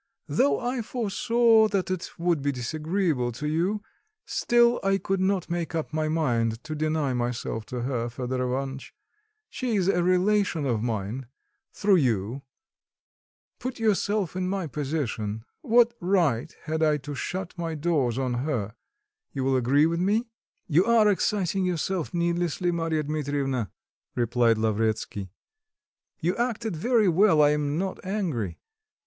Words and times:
Though 0.27 0.59
I 0.59 0.81
foresaw 0.81 1.67
that 1.67 1.91
it 1.91 2.09
would 2.17 2.41
be 2.41 2.51
disagreeable 2.51 3.31
to 3.33 3.47
you, 3.47 3.83
still 4.25 4.79
I 4.83 4.97
could 4.97 5.19
not 5.19 5.47
make 5.47 5.75
up 5.75 5.93
my 5.93 6.09
mind 6.09 6.63
to 6.63 6.73
deny 6.73 7.13
myself 7.13 7.67
to 7.67 7.81
her, 7.83 8.09
Fedor 8.09 8.41
Ivanitch; 8.47 8.95
she 9.47 9.75
is 9.75 9.87
a 9.87 10.01
relation 10.01 10.65
of 10.65 10.81
mine 10.81 11.27
through 11.71 11.97
you; 11.97 12.41
put 13.59 13.77
yourself 13.79 14.35
in 14.35 14.49
my 14.49 14.65
position, 14.65 15.45
what 15.61 15.93
right 15.99 16.51
had 16.63 16.81
I 16.81 16.97
to 16.97 17.13
shut 17.13 17.55
my 17.55 17.75
doors 17.75 18.17
on 18.17 18.33
her 18.41 18.73
you 19.33 19.43
will 19.43 19.55
agree 19.55 19.85
with 19.85 19.99
me?" 19.99 20.31
"You 20.67 20.83
are 20.85 21.07
exciting 21.09 21.63
yourself 21.63 22.11
needlessly, 22.11 22.71
Mary 22.71 23.03
Dmitrievna," 23.03 23.69
replied 24.15 24.57
Lavretsky; 24.57 25.29
"you 26.19 26.35
acted 26.37 26.75
very 26.75 27.07
well, 27.07 27.39
I 27.39 27.51
am 27.51 27.77
not 27.77 28.03
angry. 28.03 28.57